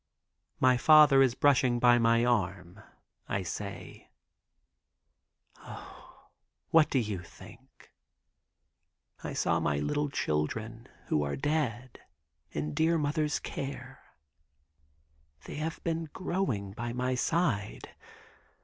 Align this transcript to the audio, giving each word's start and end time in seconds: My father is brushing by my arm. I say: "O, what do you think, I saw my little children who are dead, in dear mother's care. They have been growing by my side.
My 0.59 0.77
father 0.77 1.21
is 1.21 1.35
brushing 1.35 1.77
by 1.77 1.99
my 1.99 2.25
arm. 2.25 2.81
I 3.29 3.43
say: 3.43 4.09
"O, 5.59 6.29
what 6.71 6.89
do 6.89 6.97
you 6.97 7.21
think, 7.21 7.93
I 9.23 9.33
saw 9.33 9.59
my 9.59 9.77
little 9.77 10.09
children 10.09 10.87
who 11.09 11.21
are 11.21 11.35
dead, 11.35 11.99
in 12.49 12.73
dear 12.73 12.97
mother's 12.97 13.37
care. 13.37 13.99
They 15.45 15.57
have 15.57 15.79
been 15.83 16.05
growing 16.13 16.71
by 16.71 16.93
my 16.93 17.13
side. 17.13 17.89